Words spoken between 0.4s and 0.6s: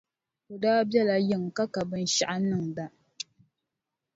O